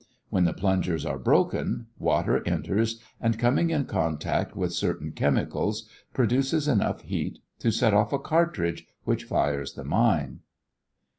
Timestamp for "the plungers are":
0.45-1.19